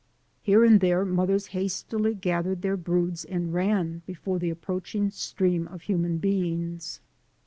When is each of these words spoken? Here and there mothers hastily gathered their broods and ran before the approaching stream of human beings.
Here 0.41 0.63
and 0.65 0.79
there 0.79 1.05
mothers 1.05 1.45
hastily 1.53 2.15
gathered 2.15 2.63
their 2.63 2.75
broods 2.75 3.23
and 3.23 3.53
ran 3.53 4.01
before 4.07 4.39
the 4.39 4.49
approaching 4.49 5.11
stream 5.11 5.67
of 5.67 5.83
human 5.83 6.17
beings. 6.17 6.99